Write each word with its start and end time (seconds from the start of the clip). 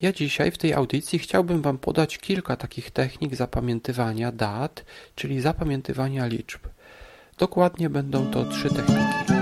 Ja 0.00 0.12
dzisiaj 0.12 0.50
w 0.50 0.58
tej 0.58 0.74
audycji 0.74 1.18
chciałbym 1.18 1.62
Wam 1.62 1.78
podać 1.78 2.18
kilka 2.18 2.56
takich 2.56 2.90
technik 2.90 3.34
zapamiętywania 3.34 4.32
dat, 4.32 4.84
czyli 5.14 5.40
zapamiętywania 5.40 6.26
liczb. 6.26 6.60
Dokładnie 7.38 7.90
będą 7.90 8.30
to 8.30 8.44
trzy 8.44 8.68
techniki. 8.68 9.32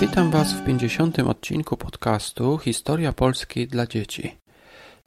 Witam 0.00 0.30
Was 0.30 0.52
w 0.52 0.64
50. 0.64 1.18
odcinku 1.18 1.76
podcastu 1.76 2.58
Historia 2.58 3.12
Polski 3.12 3.66
dla 3.66 3.86
dzieci. 3.86 4.36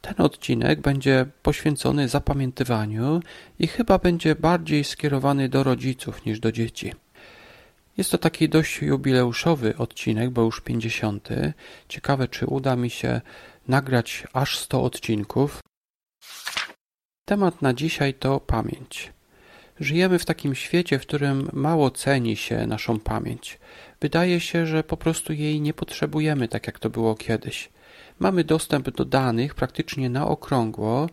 Ten 0.01 0.13
odcinek 0.17 0.81
będzie 0.81 1.25
poświęcony 1.43 2.07
zapamiętywaniu 2.07 3.19
i 3.59 3.67
chyba 3.67 3.97
będzie 3.97 4.35
bardziej 4.35 4.83
skierowany 4.83 5.49
do 5.49 5.63
rodziców 5.63 6.25
niż 6.25 6.39
do 6.39 6.51
dzieci. 6.51 6.93
Jest 7.97 8.11
to 8.11 8.17
taki 8.17 8.49
dość 8.49 8.81
jubileuszowy 8.81 9.77
odcinek, 9.77 10.29
bo 10.29 10.41
już 10.41 10.61
50. 10.61 11.29
Ciekawe, 11.89 12.27
czy 12.27 12.45
uda 12.45 12.75
mi 12.75 12.89
się 12.89 13.21
nagrać 13.67 14.27
aż 14.33 14.57
100 14.57 14.83
odcinków. 14.83 15.59
Temat 17.25 17.61
na 17.61 17.73
dzisiaj 17.73 18.13
to 18.13 18.39
pamięć. 18.39 19.13
Żyjemy 19.79 20.19
w 20.19 20.25
takim 20.25 20.55
świecie, 20.55 20.99
w 20.99 21.01
którym 21.01 21.49
mało 21.53 21.91
ceni 21.91 22.35
się 22.35 22.67
naszą 22.67 22.99
pamięć. 22.99 23.59
Wydaje 24.01 24.39
się, 24.39 24.65
że 24.65 24.83
po 24.83 24.97
prostu 24.97 25.33
jej 25.33 25.61
nie 25.61 25.73
potrzebujemy, 25.73 26.47
tak 26.47 26.67
jak 26.67 26.79
to 26.79 26.89
było 26.89 27.15
kiedyś. 27.15 27.69
Mamy 28.19 28.43
dostęp 28.43 28.89
do 28.89 29.05
danych 29.05 29.55
praktycznie 29.55 30.09
na 30.09 30.27
okrągło, 30.27 31.09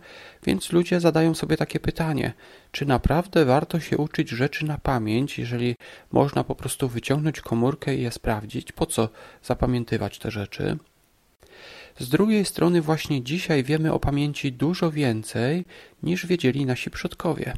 więc 0.47 0.73
ludzie 0.73 1.01
zadają 1.01 1.35
sobie 1.35 1.57
takie 1.57 1.81
pytanie: 1.81 2.33
czy 2.73 2.87
naprawdę 2.87 3.45
warto 3.45 3.81
się 3.81 3.97
uczyć 3.97 4.31
rzeczy 4.31 4.65
na 4.65 4.79
pamięć, 4.79 5.39
jeżeli 5.39 5.77
można 6.13 6.45
po 6.45 6.55
prostu 6.55 6.89
wyciągnąć 6.89 7.41
komórkę 7.41 7.95
i 7.95 8.03
je 8.03 8.11
sprawdzić? 8.11 8.73
Po 8.73 8.87
co 8.87 9.09
zapamiętywać 9.43 10.19
te 10.19 10.31
rzeczy? 10.31 10.79
Z 11.99 12.09
drugiej 12.09 12.45
strony, 12.45 12.83
właśnie 12.83 13.23
dzisiaj 13.23 13.65
wiemy 13.65 13.93
o 13.93 14.01
pamięci 14.01 14.53
dużo 14.53 14.91
więcej 14.91 15.65
niż 16.03 16.27
wiedzieli 16.27 16.67
nasi 16.67 16.91
przodkowie. 16.91 17.55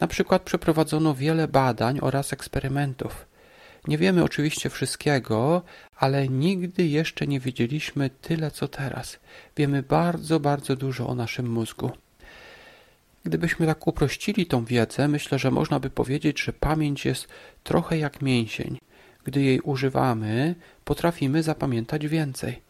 Na 0.00 0.06
przykład 0.06 0.42
przeprowadzono 0.42 1.14
wiele 1.14 1.48
badań 1.48 1.98
oraz 2.02 2.32
eksperymentów. 2.32 3.29
Nie 3.88 3.98
wiemy 3.98 4.24
oczywiście 4.24 4.70
wszystkiego, 4.70 5.62
ale 5.96 6.28
nigdy 6.28 6.86
jeszcze 6.86 7.26
nie 7.26 7.40
wiedzieliśmy 7.40 8.10
tyle 8.10 8.50
co 8.50 8.68
teraz. 8.68 9.18
Wiemy 9.56 9.82
bardzo, 9.82 10.40
bardzo 10.40 10.76
dużo 10.76 11.08
o 11.08 11.14
naszym 11.14 11.50
mózgu. 11.52 11.90
Gdybyśmy 13.24 13.66
tak 13.66 13.86
uprościli 13.86 14.46
tą 14.46 14.64
wiedzę, 14.64 15.08
myślę, 15.08 15.38
że 15.38 15.50
można 15.50 15.80
by 15.80 15.90
powiedzieć, 15.90 16.40
że 16.40 16.52
pamięć 16.52 17.04
jest 17.04 17.28
trochę 17.64 17.98
jak 17.98 18.22
mięsień. 18.22 18.78
Gdy 19.24 19.42
jej 19.42 19.60
używamy, 19.60 20.54
potrafimy 20.84 21.42
zapamiętać 21.42 22.06
więcej. 22.06 22.60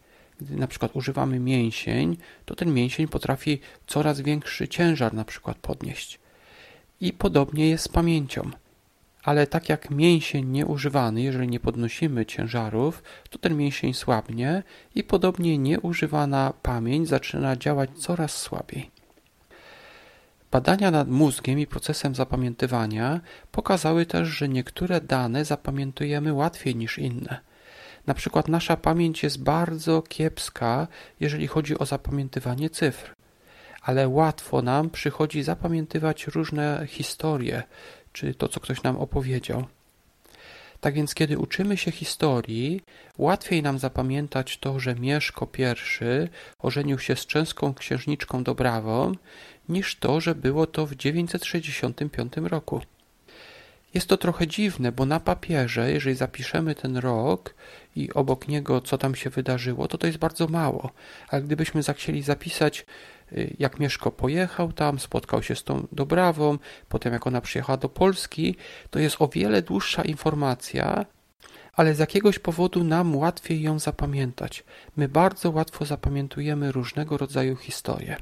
Gdy 0.41 0.55
na 0.55 0.67
przykład 0.67 0.95
używamy 0.95 1.39
mięsień, 1.39 2.17
to 2.45 2.55
ten 2.55 2.73
mięsień 2.73 3.07
potrafi 3.07 3.59
coraz 3.87 4.21
większy 4.21 4.67
ciężar 4.67 5.13
na 5.13 5.25
przykład 5.25 5.57
podnieść. 5.57 6.19
I 7.01 7.13
podobnie 7.13 7.69
jest 7.69 7.83
z 7.83 7.87
pamięcią. 7.87 8.51
Ale 9.23 9.47
tak 9.47 9.69
jak 9.69 9.89
mięsień 9.89 10.45
nieużywany, 10.45 11.21
jeżeli 11.21 11.47
nie 11.47 11.59
podnosimy 11.59 12.25
ciężarów, 12.25 13.03
to 13.29 13.39
ten 13.39 13.57
mięsień 13.57 13.93
słabnie 13.93 14.63
i 14.95 15.03
podobnie 15.03 15.57
nieużywana 15.57 16.53
pamięć 16.61 17.07
zaczyna 17.09 17.55
działać 17.55 17.89
coraz 17.97 18.37
słabiej. 18.37 18.91
Badania 20.51 20.91
nad 20.91 21.09
mózgiem 21.09 21.59
i 21.59 21.67
procesem 21.67 22.15
zapamiętywania 22.15 23.19
pokazały 23.51 24.05
też, 24.05 24.27
że 24.27 24.49
niektóre 24.49 25.01
dane 25.01 25.45
zapamiętujemy 25.45 26.33
łatwiej 26.33 26.75
niż 26.75 26.99
inne. 26.99 27.39
Na 28.07 28.13
przykład 28.13 28.47
nasza 28.47 28.77
pamięć 28.77 29.23
jest 29.23 29.43
bardzo 29.43 30.01
kiepska, 30.01 30.87
jeżeli 31.19 31.47
chodzi 31.47 31.79
o 31.79 31.85
zapamiętywanie 31.85 32.69
cyfr, 32.69 33.13
ale 33.81 34.07
łatwo 34.07 34.61
nam 34.61 34.89
przychodzi 34.89 35.43
zapamiętywać 35.43 36.27
różne 36.27 36.85
historie, 36.87 37.63
czy 38.13 38.33
to, 38.33 38.47
co 38.47 38.59
ktoś 38.59 38.83
nam 38.83 38.97
opowiedział. 38.97 39.65
Tak 40.81 40.93
więc, 40.93 41.13
kiedy 41.15 41.37
uczymy 41.37 41.77
się 41.77 41.91
historii, 41.91 42.81
łatwiej 43.17 43.63
nam 43.63 43.79
zapamiętać 43.79 44.57
to, 44.57 44.79
że 44.79 44.95
Mieszko 44.95 45.47
I 45.57 45.63
ożenił 46.59 46.99
się 46.99 47.15
z 47.15 47.25
częską 47.25 47.73
księżniczką 47.73 48.43
Dobrawą, 48.43 49.11
niż 49.69 49.95
to, 49.95 50.21
że 50.21 50.35
było 50.35 50.67
to 50.67 50.85
w 50.85 50.95
965 50.95 52.33
roku. 52.37 52.81
Jest 53.93 54.07
to 54.07 54.17
trochę 54.17 54.47
dziwne, 54.47 54.91
bo 54.91 55.05
na 55.05 55.19
papierze, 55.19 55.91
jeżeli 55.91 56.15
zapiszemy 56.15 56.75
ten 56.75 56.97
rok 56.97 57.55
i 57.95 58.13
obok 58.13 58.47
niego, 58.47 58.81
co 58.81 58.97
tam 58.97 59.15
się 59.15 59.29
wydarzyło, 59.29 59.87
to 59.87 59.97
to 59.97 60.07
jest 60.07 60.19
bardzo 60.19 60.47
mało. 60.47 60.91
Ale 61.27 61.41
gdybyśmy 61.41 61.83
zachcieli 61.83 62.21
zapisać, 62.21 62.85
jak 63.59 63.79
Mieszko 63.79 64.11
pojechał 64.11 64.73
tam, 64.73 64.99
spotkał 64.99 65.43
się 65.43 65.55
z 65.55 65.63
tą 65.63 65.87
Dobrawą, 65.91 66.57
potem 66.89 67.13
jak 67.13 67.27
ona 67.27 67.41
przyjechała 67.41 67.77
do 67.77 67.89
Polski, 67.89 68.55
to 68.89 68.99
jest 68.99 69.15
o 69.19 69.27
wiele 69.27 69.61
dłuższa 69.61 70.01
informacja, 70.01 71.05
ale 71.73 71.95
z 71.95 71.99
jakiegoś 71.99 72.39
powodu 72.39 72.83
nam 72.83 73.15
łatwiej 73.15 73.61
ją 73.61 73.79
zapamiętać. 73.79 74.63
My 74.97 75.07
bardzo 75.09 75.51
łatwo 75.51 75.85
zapamiętujemy 75.85 76.71
różnego 76.71 77.17
rodzaju 77.17 77.55
historie. 77.55 78.15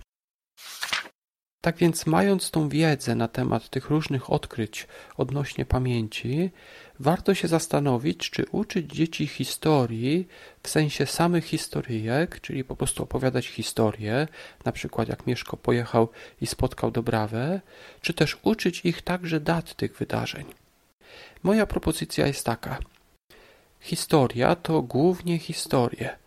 Tak 1.61 1.77
więc, 1.77 2.05
mając 2.05 2.51
tą 2.51 2.69
wiedzę 2.69 3.15
na 3.15 3.27
temat 3.27 3.69
tych 3.69 3.89
różnych 3.89 4.29
odkryć 4.29 4.87
odnośnie 5.17 5.65
pamięci, 5.65 6.51
warto 6.99 7.35
się 7.35 7.47
zastanowić, 7.47 8.29
czy 8.29 8.45
uczyć 8.51 8.91
dzieci 8.91 9.27
historii 9.27 10.27
w 10.63 10.69
sensie 10.69 11.05
samych 11.05 11.45
historyjek, 11.45 12.41
czyli 12.41 12.63
po 12.63 12.75
prostu 12.75 13.03
opowiadać 13.03 13.47
historię, 13.47 14.27
na 14.65 14.71
przykład 14.71 15.09
jak 15.09 15.27
Mieszko 15.27 15.57
pojechał 15.57 16.09
i 16.41 16.47
spotkał 16.47 16.91
Dobrawę, 16.91 17.61
czy 18.01 18.13
też 18.13 18.37
uczyć 18.43 18.81
ich 18.85 19.01
także 19.01 19.39
dat 19.39 19.75
tych 19.75 19.97
wydarzeń. 19.97 20.45
Moja 21.43 21.65
propozycja 21.65 22.27
jest 22.27 22.45
taka. 22.45 22.77
Historia 23.79 24.55
to 24.55 24.81
głównie 24.81 25.39
historie. 25.39 26.17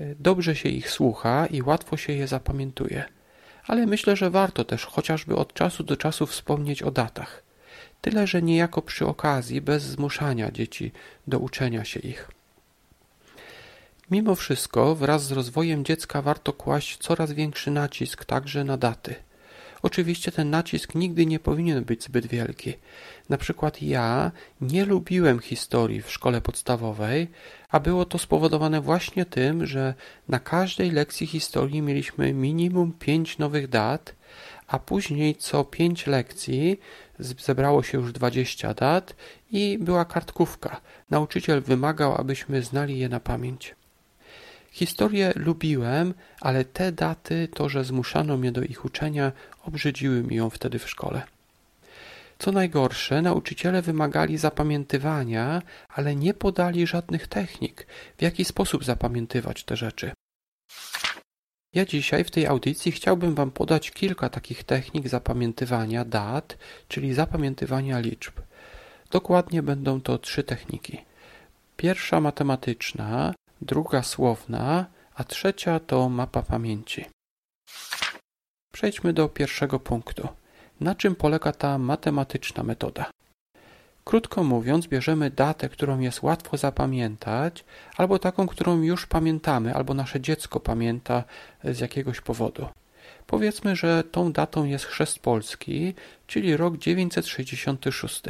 Dobrze 0.00 0.56
się 0.56 0.68
ich 0.68 0.90
słucha 0.90 1.46
i 1.46 1.62
łatwo 1.62 1.96
się 1.96 2.12
je 2.12 2.26
zapamiętuje 2.28 3.04
ale 3.70 3.86
myślę, 3.86 4.16
że 4.16 4.30
warto 4.30 4.64
też 4.64 4.86
chociażby 4.86 5.36
od 5.36 5.54
czasu 5.54 5.82
do 5.84 5.96
czasu 5.96 6.26
wspomnieć 6.26 6.82
o 6.82 6.90
datach. 6.90 7.42
Tyle, 8.00 8.26
że 8.26 8.42
niejako 8.42 8.82
przy 8.82 9.06
okazji, 9.06 9.60
bez 9.60 9.82
zmuszania 9.82 10.50
dzieci 10.50 10.92
do 11.26 11.38
uczenia 11.38 11.84
się 11.84 12.00
ich. 12.00 12.30
Mimo 14.10 14.34
wszystko, 14.34 14.94
wraz 14.94 15.24
z 15.24 15.32
rozwojem 15.32 15.84
dziecka 15.84 16.22
warto 16.22 16.52
kłaść 16.52 16.98
coraz 16.98 17.32
większy 17.32 17.70
nacisk 17.70 18.24
także 18.24 18.64
na 18.64 18.76
daty. 18.76 19.14
Oczywiście 19.82 20.32
ten 20.32 20.50
nacisk 20.50 20.94
nigdy 20.94 21.26
nie 21.26 21.38
powinien 21.38 21.84
być 21.84 22.04
zbyt 22.04 22.26
wielki. 22.26 22.74
Na 23.28 23.38
przykład 23.38 23.82
ja 23.82 24.30
nie 24.60 24.84
lubiłem 24.84 25.38
historii 25.38 26.02
w 26.02 26.10
szkole 26.10 26.40
podstawowej, 26.40 27.28
a 27.70 27.80
było 27.80 28.04
to 28.04 28.18
spowodowane 28.18 28.80
właśnie 28.80 29.24
tym, 29.24 29.66
że 29.66 29.94
na 30.28 30.38
każdej 30.38 30.90
lekcji 30.90 31.26
historii 31.26 31.82
mieliśmy 31.82 32.32
minimum 32.32 32.92
pięć 32.92 33.38
nowych 33.38 33.68
dat, 33.68 34.14
a 34.70 34.78
później 34.78 35.34
co 35.34 35.64
pięć 35.64 36.06
lekcji 36.06 36.80
zebrało 37.18 37.82
się 37.82 37.98
już 37.98 38.12
dwadzieścia 38.12 38.74
dat 38.74 39.16
i 39.50 39.78
była 39.80 40.04
kartkówka. 40.04 40.80
Nauczyciel 41.10 41.60
wymagał, 41.62 42.14
abyśmy 42.14 42.62
znali 42.62 42.98
je 42.98 43.08
na 43.08 43.20
pamięć. 43.20 43.74
Historię 44.70 45.32
lubiłem, 45.36 46.14
ale 46.40 46.64
te 46.64 46.92
daty, 46.92 47.48
to, 47.54 47.68
że 47.68 47.84
zmuszano 47.84 48.36
mnie 48.36 48.52
do 48.52 48.62
ich 48.62 48.84
uczenia, 48.84 49.32
obrzydziły 49.64 50.22
mi 50.22 50.36
ją 50.36 50.50
wtedy 50.50 50.78
w 50.78 50.90
szkole. 50.90 51.22
Co 52.38 52.52
najgorsze, 52.52 53.22
nauczyciele 53.22 53.82
wymagali 53.82 54.38
zapamiętywania, 54.38 55.62
ale 55.88 56.16
nie 56.16 56.34
podali 56.34 56.86
żadnych 56.86 57.26
technik, 57.26 57.86
w 58.18 58.22
jaki 58.22 58.44
sposób 58.44 58.84
zapamiętywać 58.84 59.64
te 59.64 59.76
rzeczy. 59.76 60.12
Ja 61.74 61.84
dzisiaj 61.84 62.24
w 62.24 62.30
tej 62.30 62.46
audycji 62.46 62.92
chciałbym 62.92 63.34
Wam 63.34 63.50
podać 63.50 63.90
kilka 63.90 64.28
takich 64.28 64.64
technik 64.64 65.08
zapamiętywania 65.08 66.04
dat, 66.04 66.58
czyli 66.88 67.14
zapamiętywania 67.14 67.98
liczb. 68.00 68.32
Dokładnie 69.10 69.62
będą 69.62 70.00
to 70.00 70.18
trzy 70.18 70.44
techniki. 70.44 70.98
Pierwsza 71.76 72.20
matematyczna, 72.20 73.34
druga 73.60 74.02
słowna, 74.02 74.86
a 75.14 75.24
trzecia 75.24 75.80
to 75.80 76.08
mapa 76.08 76.42
pamięci. 76.42 77.04
Przejdźmy 78.72 79.12
do 79.12 79.28
pierwszego 79.28 79.80
punktu. 79.80 80.28
Na 80.80 80.94
czym 80.94 81.14
polega 81.14 81.52
ta 81.52 81.78
matematyczna 81.78 82.62
metoda? 82.62 83.10
Krótko 84.10 84.44
mówiąc, 84.44 84.86
bierzemy 84.86 85.30
datę, 85.30 85.68
którą 85.68 86.00
jest 86.00 86.22
łatwo 86.22 86.56
zapamiętać, 86.56 87.64
albo 87.96 88.18
taką, 88.18 88.46
którą 88.46 88.82
już 88.82 89.06
pamiętamy, 89.06 89.74
albo 89.74 89.94
nasze 89.94 90.20
dziecko 90.20 90.60
pamięta 90.60 91.24
z 91.64 91.80
jakiegoś 91.80 92.20
powodu. 92.20 92.66
Powiedzmy, 93.26 93.76
że 93.76 94.04
tą 94.04 94.32
datą 94.32 94.64
jest 94.64 94.84
chrzest 94.84 95.18
Polski, 95.18 95.94
czyli 96.26 96.56
rok 96.56 96.76
966. 96.76 98.22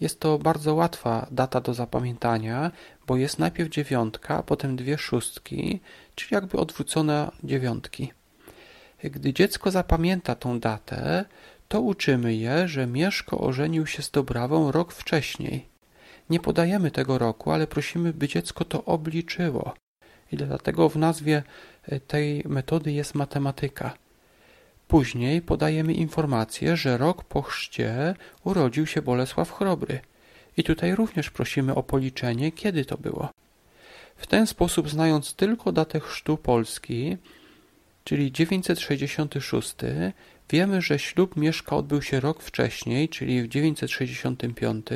Jest 0.00 0.20
to 0.20 0.38
bardzo 0.38 0.74
łatwa 0.74 1.26
data 1.30 1.60
do 1.60 1.74
zapamiętania, 1.74 2.70
bo 3.06 3.16
jest 3.16 3.38
najpierw 3.38 3.70
dziewiątka, 3.70 4.42
potem 4.42 4.76
dwie 4.76 4.98
szóstki, 4.98 5.80
czyli 6.14 6.34
jakby 6.34 6.58
odwrócone 6.58 7.30
dziewiątki. 7.44 8.12
Gdy 9.04 9.32
dziecko 9.32 9.70
zapamięta 9.70 10.34
tą 10.34 10.60
datę, 10.60 11.24
to 11.72 11.80
uczymy 11.80 12.34
je, 12.34 12.68
że 12.68 12.86
Mieszko 12.86 13.38
ożenił 13.38 13.86
się 13.86 14.02
z 14.02 14.10
Dobrawą 14.10 14.72
rok 14.72 14.92
wcześniej. 14.92 15.66
Nie 16.30 16.40
podajemy 16.40 16.90
tego 16.90 17.18
roku, 17.18 17.50
ale 17.50 17.66
prosimy, 17.66 18.12
by 18.12 18.28
dziecko 18.28 18.64
to 18.64 18.84
obliczyło. 18.84 19.74
I 20.32 20.36
dlatego 20.36 20.88
w 20.88 20.96
nazwie 20.96 21.42
e, 21.82 22.00
tej 22.00 22.42
metody 22.48 22.92
jest 22.92 23.14
matematyka. 23.14 23.94
Później 24.88 25.42
podajemy 25.42 25.92
informację, 25.92 26.76
że 26.76 26.98
rok 26.98 27.24
po 27.24 27.42
chrzcie 27.42 28.14
urodził 28.44 28.86
się 28.86 29.02
Bolesław 29.02 29.52
Chrobry. 29.52 30.00
I 30.56 30.64
tutaj 30.64 30.94
również 30.94 31.30
prosimy 31.30 31.74
o 31.74 31.82
policzenie, 31.82 32.52
kiedy 32.52 32.84
to 32.84 32.98
było. 32.98 33.28
W 34.16 34.26
ten 34.26 34.46
sposób, 34.46 34.88
znając 34.88 35.34
tylko 35.34 35.72
datę 35.72 36.00
chrztu 36.00 36.36
Polski, 36.36 37.16
czyli 38.04 38.32
966, 38.32 39.76
wiemy, 40.50 40.82
że 40.82 40.98
ślub 40.98 41.36
Mieszka 41.36 41.76
odbył 41.76 42.02
się 42.02 42.20
rok 42.20 42.42
wcześniej, 42.42 43.08
czyli 43.08 43.42
w 43.42 43.48
965, 43.48 44.86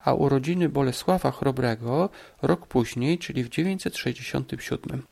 a 0.00 0.14
urodziny 0.14 0.68
Bolesława 0.68 1.30
Chrobrego 1.30 2.08
rok 2.42 2.66
później, 2.66 3.18
czyli 3.18 3.44
w 3.44 3.48
967. 3.48 5.02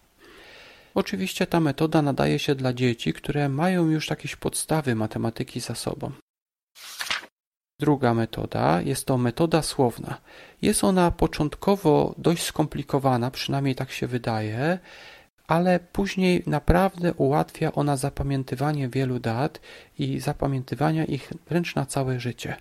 Oczywiście 0.94 1.47
ta 1.47 1.61
metoda 1.61 2.03
nadaje 2.03 2.38
się 2.38 2.55
dla 2.55 2.73
dzieci, 2.73 3.12
które 3.12 3.49
mają 3.49 3.88
już 3.91 4.11
jakieś 4.11 4.37
podstawy 4.37 4.94
matematyki 4.94 5.61
za 5.61 5.75
sobą. 5.75 6.12
Druga 7.81 8.14
metoda 8.14 8.81
jest 8.82 9.06
to 9.06 9.19
metoda 9.19 9.62
słowna. 9.62 10.21
Jest 10.62 10.85
ona 10.85 11.11
początkowo 11.11 12.14
dość 12.19 12.43
skomplikowana, 12.43 13.31
przynajmniej 13.31 13.75
tak 13.75 13.91
się 13.91 14.06
wydaje, 14.06 14.79
ale 15.49 15.81
później 15.93 16.43
naprawdę 16.47 17.15
ułatwia 17.15 17.73
ona 17.73 17.97
zapamiętywanie 17.97 18.89
wielu 18.89 19.19
dat 19.19 19.61
i 19.99 20.21
zapamiętywania 20.21 21.05
ich 21.05 21.33
wręcz 21.49 21.75
na 21.75 21.87
całe 21.87 22.21
życie. 22.21 22.56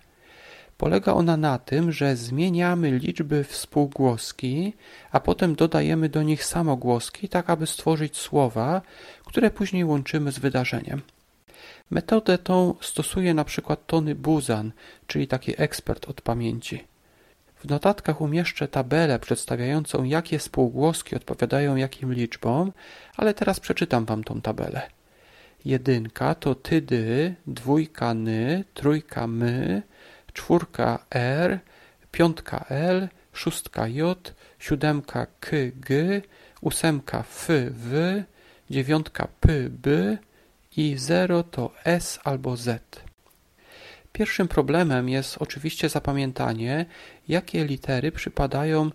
Polega 0.78 1.12
ona 1.12 1.36
na 1.36 1.58
tym, 1.58 1.92
że 1.92 2.16
zmieniamy 2.16 2.90
liczby 2.90 3.44
współgłoski, 3.44 4.72
a 5.10 5.20
potem 5.20 5.54
dodajemy 5.54 6.08
do 6.08 6.22
nich 6.22 6.44
samogłoski, 6.44 7.28
tak 7.28 7.50
aby 7.50 7.66
stworzyć 7.66 8.16
słowa, 8.16 8.82
które 9.24 9.50
później 9.50 9.84
łączymy 9.84 10.32
z 10.32 10.38
wydarzeniem. 10.38 11.02
Metodę 11.90 12.38
tą 12.38 12.74
stosuje 12.80 13.34
na 13.34 13.44
przykład 13.44 13.86
Tony 13.86 14.14
Buzan, 14.14 14.72
czyli 15.06 15.26
taki 15.26 15.62
ekspert 15.62 16.08
od 16.08 16.20
pamięci. 16.20 16.84
W 17.60 17.68
notatkach 17.68 18.20
umieszczę 18.20 18.68
tabelę 18.68 19.18
przedstawiającą, 19.18 20.04
jakie 20.04 20.38
spółgłoski 20.38 21.16
odpowiadają 21.16 21.76
jakim 21.76 22.14
liczbom, 22.14 22.72
ale 23.16 23.34
teraz 23.34 23.60
przeczytam 23.60 24.04
Wam 24.04 24.24
tą 24.24 24.40
tabelę. 24.40 24.90
Jedynka 25.64 26.34
to 26.34 26.54
tydy, 26.54 27.34
dwójka 27.46 28.14
ny, 28.14 28.64
trójka 28.74 29.26
my, 29.26 29.82
czwórka 30.32 31.04
r, 31.10 31.58
piątka 32.10 32.64
l, 32.68 33.08
szóstka 33.32 33.88
j, 33.88 34.34
siódemka 34.58 35.26
k, 35.40 35.56
g, 35.74 36.22
ósemka 36.60 37.20
f, 37.20 37.48
w, 37.70 38.22
dziewiątka 38.70 39.28
p, 39.40 39.48
b 39.70 40.18
i 40.76 40.96
zero 40.98 41.42
to 41.42 41.70
s 41.84 42.20
albo 42.24 42.56
z. 42.56 43.07
Pierwszym 44.12 44.48
problemem 44.48 45.08
jest 45.08 45.36
oczywiście 45.38 45.88
zapamiętanie, 45.88 46.86
jakie 47.28 47.64
litery 47.64 48.12
przypadają 48.12 48.90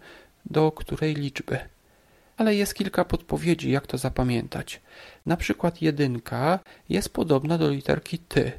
do 0.46 0.72
której 0.72 1.16
liczby. 1.16 1.60
Ale 2.38 2.56
jest 2.56 2.76
kilka 2.76 3.06
podpowiedzi, 3.06 3.72
jak 3.72 3.88
to 3.88 3.98
zapamiętać. 3.98 4.82
Na 5.26 5.38
przykład 5.38 5.82
jedynka 5.82 6.60
jest 6.90 7.10
podobna 7.10 7.58
do 7.58 7.70
literki 7.70 8.20
ty, 8.20 8.52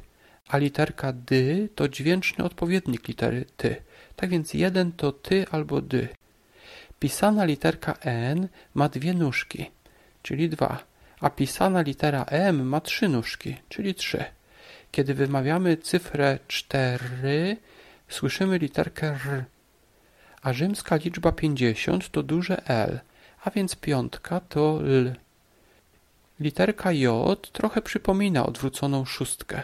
a 0.47 0.57
literka 0.57 1.13
dy 1.13 1.69
to 1.75 1.87
dźwięczny 1.87 2.45
odpowiednik 2.45 3.07
litery 3.07 3.45
ty. 3.57 3.75
Tak 4.15 4.29
więc 4.29 4.53
jeden 4.53 4.91
to 4.91 5.11
ty 5.11 5.45
albo 5.51 5.81
dy. 5.81 6.07
Pisana 6.99 7.45
literka 7.45 7.93
n 8.01 8.47
ma 8.73 8.89
dwie 8.89 9.13
nóżki, 9.13 9.71
czyli 10.21 10.49
dwa, 10.49 10.83
a 11.19 11.29
pisana 11.29 11.81
litera 11.81 12.25
m 12.25 12.67
ma 12.67 12.81
trzy 12.81 13.09
nóżki, 13.09 13.55
czyli 13.69 13.95
trzy. 13.95 14.25
Kiedy 14.95 15.13
wymawiamy 15.13 15.77
cyfrę 15.77 16.39
4, 16.47 17.57
słyszymy 18.09 18.57
literkę 18.57 19.07
R, 19.07 19.43
a 20.41 20.53
rzymska 20.53 20.95
liczba 20.95 21.31
50 21.31 22.09
to 22.11 22.23
duże 22.23 22.67
L, 22.67 22.99
a 23.43 23.49
więc 23.49 23.75
piątka 23.75 24.39
to 24.39 24.79
L. 24.83 25.15
Literka 26.39 26.91
J 26.91 27.51
trochę 27.51 27.81
przypomina 27.81 28.45
odwróconą 28.45 29.05
szóstkę. 29.05 29.61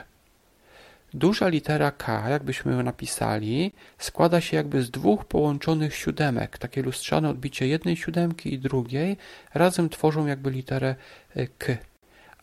Duża 1.13 1.48
litera 1.48 1.92
K, 1.92 2.30
jakbyśmy 2.30 2.72
ją 2.72 2.83
napisali, 2.83 3.72
składa 3.98 4.42
się 4.42 4.57
jakby 4.57 4.83
z 4.83 4.92
dwóch 4.92 5.25
połączonych 5.25 5.95
siódemek. 5.95 6.57
Takie 6.57 6.81
lustrzane 6.81 7.30
odbicie 7.30 7.68
jednej 7.68 7.95
siódemki 7.95 8.54
i 8.54 8.60
drugiej 8.60 9.18
razem 9.54 9.89
tworzą 9.89 10.25
jakby 10.25 10.51
literę 10.51 10.95
e, 11.36 11.48
K. 11.48 11.78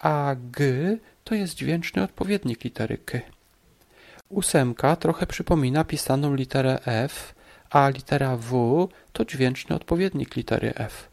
A 0.01 0.37
G 0.53 0.97
to 1.29 1.35
jest 1.35 1.55
dźwięczny 1.55 2.03
odpowiednik 2.03 2.65
litery 2.65 2.99
K. 2.99 3.19
Ósemka 4.29 4.97
trochę 4.97 5.27
przypomina 5.27 5.85
pisaną 5.85 6.35
literę 6.35 6.79
F, 6.87 7.35
a 7.71 7.89
litera 7.89 8.37
W 8.37 8.89
to 9.13 9.25
dźwięczny 9.25 9.77
odpowiednik 9.77 10.37
litery 10.37 10.73
F. 10.77 11.09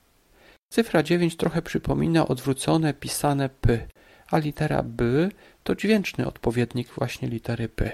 Cyfra 0.70 1.04
9 1.04 1.38
trochę 1.38 1.62
przypomina 1.62 2.28
odwrócone 2.28 2.94
pisane 2.94 3.50
P, 3.50 3.88
a 4.32 4.38
litera 4.38 4.84
B 4.84 5.30
to 5.64 5.76
dźwięczny 5.76 6.28
odpowiednik 6.28 6.88
właśnie 6.88 7.28
litery 7.28 7.70
P. 7.70 7.92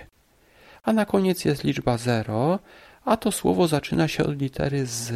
A 0.84 0.94
na 0.94 1.06
koniec 1.06 1.46
jest 1.46 1.64
liczba 1.64 1.98
0, 1.98 2.60
a 3.06 3.18
to 3.18 3.32
słowo 3.32 3.68
zaczyna 3.68 4.08
się 4.08 4.24
od 4.24 4.42
litery 4.42 4.86
Z, 4.86 5.14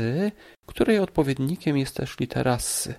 której 0.65 0.99
odpowiednikiem 0.99 1.77
jest 1.77 1.95
też 1.95 2.19
litera 2.19 2.55
S. 2.55 2.89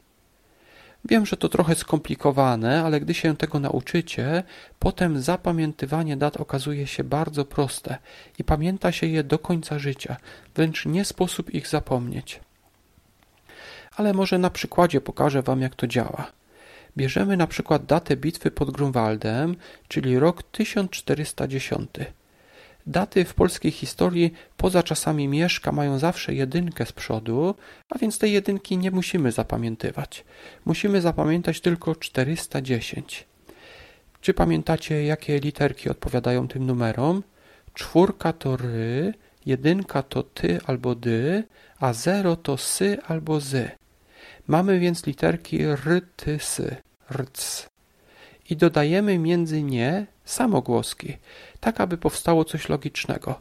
Wiem, 1.08 1.26
że 1.26 1.36
to 1.36 1.48
trochę 1.48 1.74
skomplikowane, 1.74 2.84
ale 2.84 3.00
gdy 3.00 3.14
się 3.14 3.36
tego 3.36 3.60
nauczycie, 3.60 4.42
potem 4.78 5.22
zapamiętywanie 5.22 6.16
dat 6.16 6.36
okazuje 6.36 6.86
się 6.86 7.04
bardzo 7.04 7.44
proste 7.44 7.98
i 8.38 8.44
pamięta 8.44 8.92
się 8.92 9.06
je 9.06 9.24
do 9.24 9.38
końca 9.38 9.78
życia, 9.78 10.16
wręcz 10.54 10.86
nie 10.86 11.04
sposób 11.04 11.54
ich 11.54 11.68
zapomnieć. 11.68 12.40
Ale 13.96 14.12
może 14.12 14.38
na 14.38 14.50
przykładzie 14.50 15.00
pokażę 15.00 15.42
Wam, 15.42 15.60
jak 15.60 15.74
to 15.74 15.86
działa. 15.86 16.32
Bierzemy 16.96 17.36
na 17.36 17.46
przykład 17.46 17.86
datę 17.86 18.16
bitwy 18.16 18.50
pod 18.50 18.70
Grunwaldem, 18.70 19.56
czyli 19.88 20.18
rok 20.18 20.42
1410. 20.42 21.90
Daty 22.86 23.24
w 23.24 23.34
polskiej 23.34 23.70
historii 23.70 24.32
poza 24.56 24.82
czasami 24.82 25.28
Mieszka 25.28 25.72
mają 25.72 25.98
zawsze 25.98 26.34
jedynkę 26.34 26.86
z 26.86 26.92
przodu, 26.92 27.54
a 27.90 27.98
więc 27.98 28.18
tej 28.18 28.32
jedynki 28.32 28.78
nie 28.78 28.90
musimy 28.90 29.32
zapamiętywać. 29.32 30.24
Musimy 30.64 31.00
zapamiętać 31.00 31.60
tylko 31.60 31.96
410. 31.96 33.26
Czy 34.20 34.34
pamiętacie, 34.34 35.04
jakie 35.04 35.38
literki 35.38 35.90
odpowiadają 35.90 36.48
tym 36.48 36.66
numerom? 36.66 37.22
Czwórka 37.74 38.32
to 38.32 38.56
ry, 38.56 39.14
jedynka 39.46 40.02
to 40.02 40.22
ty 40.22 40.60
albo 40.66 40.94
dy, 40.94 41.44
a 41.80 41.92
zero 41.92 42.36
to 42.36 42.56
sy 42.56 42.98
albo 43.06 43.40
zy. 43.40 43.70
Mamy 44.46 44.78
więc 44.78 45.06
literki 45.06 45.62
r, 45.62 46.02
ty, 46.16 46.38
sy, 46.38 46.76
rc. 47.10 47.68
I 48.50 48.56
dodajemy 48.56 49.18
między 49.18 49.62
nie 49.62 50.06
samogłoski, 50.26 51.16
tak 51.60 51.80
aby 51.80 51.98
powstało 51.98 52.44
coś 52.44 52.68
logicznego. 52.68 53.40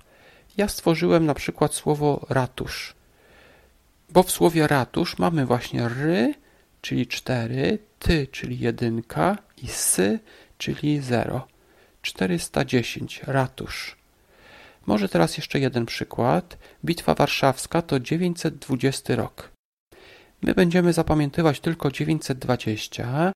Ja 0.57 0.67
stworzyłem 0.67 1.25
na 1.25 1.33
przykład 1.33 1.73
słowo 1.73 2.25
ratusz, 2.29 2.95
bo 4.09 4.23
w 4.23 4.31
słowie 4.31 4.67
ratusz 4.67 5.17
mamy 5.17 5.45
właśnie 5.45 5.89
ry, 5.89 6.33
czyli 6.81 7.07
cztery, 7.07 7.79
ty, 7.99 8.27
czyli 8.27 8.59
jedynka 8.59 9.37
i 9.63 9.67
sy, 9.67 10.19
czyli 10.57 11.01
zero. 11.01 11.47
410, 12.01 13.21
ratusz. 13.27 13.95
Może 14.85 15.09
teraz 15.09 15.37
jeszcze 15.37 15.59
jeden 15.59 15.85
przykład. 15.85 16.57
Bitwa 16.85 17.15
warszawska 17.15 17.81
to 17.81 17.99
920 17.99 19.15
rok. 19.15 19.51
My 20.41 20.53
będziemy 20.53 20.93
zapamiętywać 20.93 21.59
tylko 21.59 21.91
920, 21.91 23.33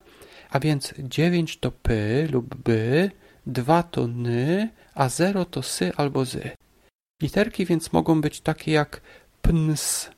a 0.49 0.59
więc 0.59 0.93
9 0.99 1.57
to 1.57 1.71
p 1.71 1.93
lub 2.31 2.55
by, 2.55 3.11
2 3.49 3.83
to 3.83 4.07
ny, 4.07 4.69
a 4.95 5.09
0 5.09 5.45
to 5.45 5.63
sy 5.63 5.91
albo 5.97 6.25
zy. 6.25 6.51
Literki 7.21 7.65
więc 7.65 7.93
mogą 7.93 8.21
być 8.21 8.41
takie 8.41 8.71
jak 8.71 9.01
pns. 9.41 10.09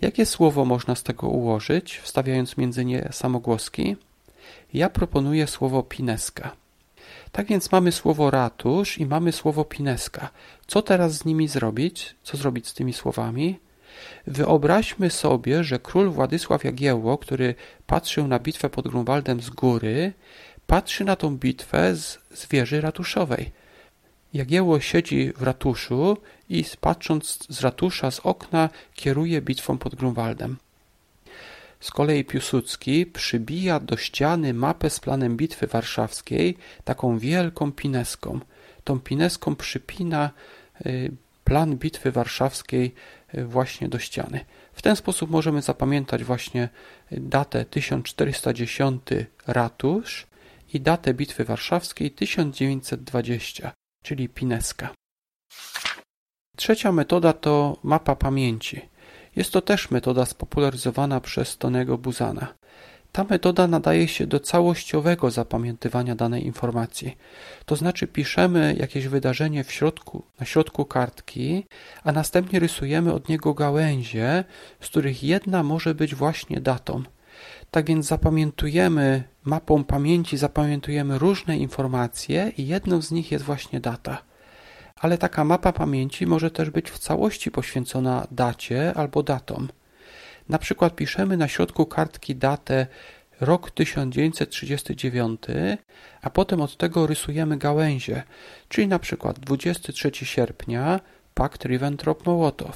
Jakie 0.00 0.26
słowo 0.26 0.64
można 0.64 0.94
z 0.94 1.02
tego 1.02 1.28
ułożyć, 1.28 1.98
wstawiając 1.98 2.56
między 2.56 2.84
nie 2.84 3.08
samogłoski? 3.12 3.96
Ja 4.74 4.90
proponuję 4.90 5.46
słowo 5.46 5.82
pineska. 5.82 6.56
Tak 7.32 7.46
więc 7.46 7.72
mamy 7.72 7.92
słowo 7.92 8.30
ratusz 8.30 8.98
i 8.98 9.06
mamy 9.06 9.32
słowo 9.32 9.64
pineska. 9.64 10.30
Co 10.66 10.82
teraz 10.82 11.12
z 11.12 11.24
nimi 11.24 11.48
zrobić? 11.48 12.14
Co 12.22 12.36
zrobić 12.36 12.68
z 12.68 12.74
tymi 12.74 12.92
słowami? 12.92 13.58
Wyobraźmy 14.26 15.10
sobie, 15.10 15.64
że 15.64 15.78
król 15.78 16.10
Władysław 16.10 16.64
Jagiełło, 16.64 17.18
który 17.18 17.54
patrzył 17.86 18.28
na 18.28 18.38
bitwę 18.38 18.70
pod 18.70 18.88
Grunwaldem 18.88 19.40
z 19.40 19.50
góry, 19.50 20.12
patrzy 20.66 21.04
na 21.04 21.16
tą 21.16 21.36
bitwę 21.36 21.96
z, 21.96 22.18
z 22.34 22.48
wieży 22.48 22.80
ratuszowej. 22.80 23.52
Jagiełło 24.34 24.80
siedzi 24.80 25.32
w 25.36 25.42
ratuszu 25.42 26.16
i 26.48 26.64
patrząc 26.80 27.38
z 27.48 27.60
ratusza 27.60 28.10
z 28.10 28.20
okna 28.20 28.70
kieruje 28.94 29.42
bitwą 29.42 29.78
pod 29.78 29.94
Grunwaldem. 29.94 30.56
Z 31.80 31.90
kolei 31.90 32.24
Piłsudski 32.24 33.06
przybija 33.06 33.80
do 33.80 33.96
ściany 33.96 34.54
mapę 34.54 34.90
z 34.90 35.00
planem 35.00 35.36
bitwy 35.36 35.66
warszawskiej, 35.66 36.56
taką 36.84 37.18
wielką 37.18 37.72
pineską. 37.72 38.40
Tą 38.84 39.00
pineską 39.00 39.56
przypina 39.56 40.30
y, 40.86 41.12
plan 41.44 41.76
bitwy 41.76 42.12
warszawskiej 42.12 42.94
y, 43.34 43.44
właśnie 43.44 43.88
do 43.88 43.98
ściany. 43.98 44.44
W 44.72 44.82
ten 44.82 44.96
sposób 44.96 45.30
możemy 45.30 45.62
zapamiętać 45.62 46.24
właśnie 46.24 46.68
datę 47.10 47.64
1410 47.64 49.02
ratusz 49.46 50.26
i 50.72 50.80
datę 50.80 51.14
bitwy 51.14 51.44
warszawskiej 51.44 52.10
1920, 52.10 53.72
czyli 54.02 54.28
pineska. 54.28 54.94
Trzecia 56.56 56.92
metoda 56.92 57.32
to 57.32 57.76
mapa 57.82 58.16
pamięci. 58.16 58.80
Jest 59.36 59.52
to 59.52 59.60
też 59.60 59.90
metoda 59.90 60.26
spopularyzowana 60.26 61.20
przez 61.20 61.58
Tonego 61.58 61.98
Buzana. 61.98 62.54
Ta 63.12 63.24
metoda 63.24 63.66
nadaje 63.66 64.08
się 64.08 64.26
do 64.26 64.40
całościowego 64.40 65.30
zapamiętywania 65.30 66.14
danej 66.14 66.46
informacji. 66.46 67.16
To 67.66 67.76
znaczy 67.76 68.06
piszemy 68.06 68.76
jakieś 68.78 69.08
wydarzenie 69.08 69.64
w 69.64 69.72
środku, 69.72 70.22
na 70.40 70.46
środku 70.46 70.84
kartki, 70.84 71.66
a 72.04 72.12
następnie 72.12 72.60
rysujemy 72.60 73.12
od 73.12 73.28
niego 73.28 73.54
gałęzie, 73.54 74.44
z 74.80 74.86
których 74.86 75.22
jedna 75.22 75.62
może 75.62 75.94
być 75.94 76.14
właśnie 76.14 76.60
datą. 76.60 77.02
Tak 77.72 77.86
więc 77.86 78.06
zapamiętujemy 78.06 79.22
mapą 79.44 79.84
pamięci, 79.84 80.36
zapamiętujemy 80.36 81.18
różne 81.18 81.56
informacje 81.56 82.52
i 82.56 82.66
jedną 82.66 83.02
z 83.02 83.10
nich 83.10 83.32
jest 83.32 83.44
właśnie 83.44 83.80
data 83.80 84.22
ale 85.02 85.18
taka 85.18 85.44
mapa 85.44 85.72
pamięci 85.72 86.26
może 86.26 86.50
też 86.50 86.70
być 86.70 86.90
w 86.90 86.98
całości 86.98 87.50
poświęcona 87.50 88.26
dacie 88.30 88.94
albo 88.94 89.22
datom. 89.22 89.68
Na 90.48 90.58
przykład 90.58 90.96
piszemy 90.96 91.36
na 91.36 91.48
środku 91.48 91.86
kartki 91.86 92.36
datę 92.36 92.86
rok 93.40 93.70
1939, 93.70 95.42
a 96.22 96.30
potem 96.30 96.60
od 96.60 96.76
tego 96.76 97.06
rysujemy 97.06 97.58
gałęzie, 97.58 98.22
czyli 98.68 98.88
na 98.88 98.98
przykład 98.98 99.38
23 99.38 100.10
sierpnia 100.12 101.00
pakt 101.34 101.64
Ribbentrop-Mołotow, 101.64 102.72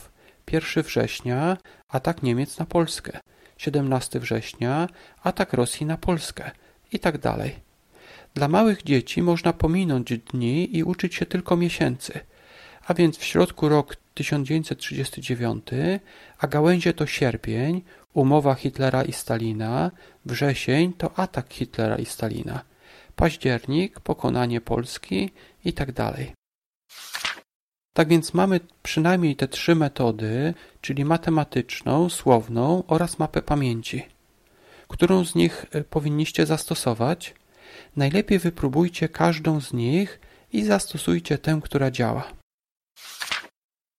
1 0.52 0.82
września 0.82 1.56
atak 1.88 2.22
Niemiec 2.22 2.58
na 2.58 2.66
Polskę, 2.66 3.20
17 3.56 4.20
września 4.20 4.88
atak 5.22 5.52
Rosji 5.52 5.86
na 5.86 5.96
Polskę 5.96 6.50
i 6.92 6.98
tak 6.98 7.18
dalej. 7.18 7.54
Dla 8.34 8.48
małych 8.48 8.82
dzieci 8.82 9.22
można 9.22 9.52
pominąć 9.52 10.18
dni 10.18 10.76
i 10.76 10.84
uczyć 10.84 11.14
się 11.14 11.26
tylko 11.26 11.56
miesięcy, 11.56 12.20
a 12.86 12.94
więc 12.94 13.18
w 13.18 13.25
środku 13.25 13.68
rok 13.68 13.96
1939, 14.14 15.66
a 16.38 16.46
gałęzie 16.46 16.92
to 16.92 17.06
sierpień, 17.06 17.82
umowa 18.14 18.54
Hitlera 18.54 19.02
i 19.02 19.12
Stalina, 19.12 19.90
wrzesień 20.25 20.92
to 20.92 21.18
atak 21.18 21.52
Hitlera 21.52 21.96
i 21.96 22.04
Stalina, 22.04 22.60
październik, 23.16 24.00
pokonanie 24.00 24.60
Polski 24.60 25.30
i 25.64 25.72
tak 25.72 25.92
dalej. 25.92 26.32
Tak 27.96 28.08
więc 28.08 28.34
mamy 28.34 28.60
przynajmniej 28.82 29.36
te 29.36 29.48
trzy 29.48 29.74
metody, 29.74 30.54
czyli 30.80 31.04
matematyczną, 31.04 32.08
słowną 32.08 32.82
oraz 32.86 33.18
mapę 33.18 33.42
pamięci. 33.42 34.06
Którą 34.88 35.24
z 35.24 35.34
nich 35.34 35.66
e, 35.70 35.84
powinniście 35.84 36.46
zastosować? 36.46 37.34
Najlepiej 37.96 38.38
wypróbujcie 38.38 39.08
każdą 39.08 39.60
z 39.60 39.72
nich 39.72 40.20
i 40.52 40.64
zastosujcie 40.64 41.38
tę, 41.38 41.60
która 41.62 41.90
działa. 41.90 42.32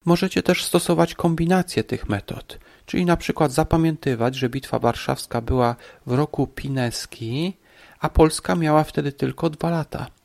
Możecie 0.05 0.43
też 0.43 0.63
stosować 0.63 1.13
kombinację 1.15 1.83
tych 1.83 2.09
metod, 2.09 2.59
czyli 2.85 3.05
na 3.05 3.17
przykład 3.17 3.51
zapamiętywać, 3.51 4.35
że 4.35 4.49
Bitwa 4.49 4.79
Warszawska 4.79 5.41
była 5.41 5.75
w 6.05 6.13
roku 6.13 6.47
Pineski, 6.47 7.53
a 7.99 8.09
Polska 8.09 8.55
miała 8.55 8.83
wtedy 8.83 9.11
tylko 9.11 9.49
dwa 9.49 9.69
lata. 9.69 10.16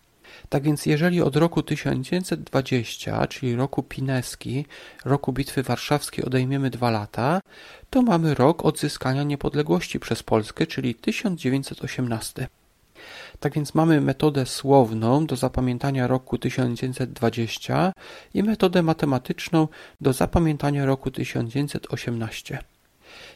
Tak 0.53 0.63
więc 0.63 0.87
jeżeli 0.87 1.23
od 1.23 1.37
roku 1.37 1.63
1920, 1.63 3.27
czyli 3.27 3.57
roku 3.57 3.83
Pineski, 3.83 4.67
roku 5.05 5.33
Bitwy 5.33 5.63
Warszawskiej 5.63 6.25
odejmiemy 6.25 6.71
dwa 6.71 6.91
lata, 6.91 7.41
to 7.91 8.03
mamy 8.03 8.35
rok 8.35 8.65
odzyskania 8.65 9.23
niepodległości 9.23 10.01
przez 10.01 10.23
Polskę, 10.23 10.67
czyli 10.67 10.95
1918. 10.95 12.49
Tak 13.41 13.55
więc 13.55 13.75
mamy 13.75 14.01
metodę 14.01 14.47
słowną 14.47 15.27
do 15.27 15.37
zapamiętania 15.37 16.07
roku 16.07 16.39
1920 16.39 17.93
i 18.35 18.43
metodę 18.43 18.83
matematyczną 18.83 19.69
do 20.01 20.13
zapamiętania 20.13 20.87
roku 20.87 21.11
1918. 21.11 22.72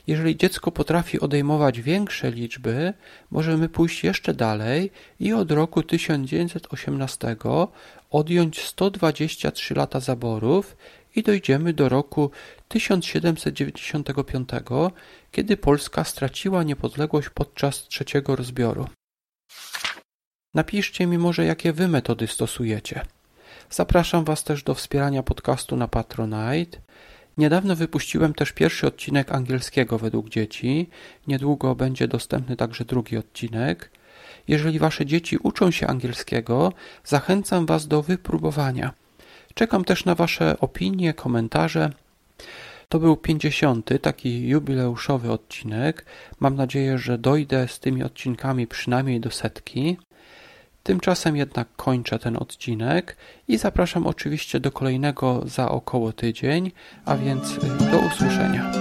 Jeżeli 0.06 0.36
dziecko 0.36 0.72
potrafi 0.72 1.20
odejmować 1.20 1.80
większe 1.80 2.30
liczby, 2.30 2.94
możemy 3.30 3.68
pójść 3.68 4.04
jeszcze 4.04 4.34
dalej 4.34 4.90
i 5.20 5.32
od 5.32 5.50
roku 5.50 5.82
1918 5.82 7.36
odjąć 8.10 8.60
123 8.60 9.74
lata 9.74 10.00
zaborów 10.00 10.76
i 11.16 11.22
dojdziemy 11.22 11.72
do 11.72 11.88
roku 11.88 12.30
1795, 12.68 14.48
kiedy 15.32 15.56
Polska 15.56 16.04
straciła 16.04 16.62
niepodległość 16.62 17.28
podczas 17.28 17.88
trzeciego 17.88 18.36
rozbioru. 18.36 18.86
Napiszcie 20.54 21.06
mi 21.06 21.18
może, 21.18 21.44
jakie 21.44 21.72
wy 21.72 21.88
metody 21.88 22.26
stosujecie. 22.26 23.00
Zapraszam 23.70 24.24
Was 24.24 24.44
też 24.44 24.62
do 24.62 24.74
wspierania 24.74 25.22
podcastu 25.22 25.76
na 25.76 25.88
Patronite. 25.88 26.78
Niedawno 27.36 27.76
wypuściłem 27.76 28.34
też 28.34 28.52
pierwszy 28.52 28.86
odcinek 28.86 29.32
angielskiego 29.32 29.98
według 29.98 30.28
dzieci. 30.28 30.88
Niedługo 31.26 31.74
będzie 31.74 32.08
dostępny 32.08 32.56
także 32.56 32.84
drugi 32.84 33.16
odcinek. 33.16 33.90
Jeżeli 34.48 34.78
Wasze 34.78 35.06
dzieci 35.06 35.38
uczą 35.42 35.70
się 35.70 35.86
angielskiego, 35.86 36.72
zachęcam 37.04 37.66
Was 37.66 37.88
do 37.88 38.02
wypróbowania. 38.02 38.92
Czekam 39.54 39.84
też 39.84 40.04
na 40.04 40.14
Wasze 40.14 40.60
opinie, 40.60 41.14
komentarze. 41.14 41.90
To 42.88 42.98
był 42.98 43.16
50. 43.16 43.90
taki 44.02 44.48
jubileuszowy 44.48 45.32
odcinek. 45.32 46.04
Mam 46.40 46.56
nadzieję, 46.56 46.98
że 46.98 47.18
dojdę 47.18 47.68
z 47.68 47.80
tymi 47.80 48.02
odcinkami 48.02 48.66
przynajmniej 48.66 49.20
do 49.20 49.30
setki. 49.30 49.96
Tymczasem 50.86 51.36
jednak 51.36 51.68
kończę 51.76 52.18
ten 52.18 52.36
odcinek 52.36 53.16
i 53.48 53.58
zapraszam 53.58 54.06
oczywiście 54.06 54.60
do 54.60 54.72
kolejnego 54.72 55.42
za 55.46 55.70
około 55.70 56.12
tydzień, 56.12 56.72
a 57.04 57.16
więc 57.16 57.50
y, 57.50 57.60
do 57.90 57.98
usłyszenia. 57.98 58.72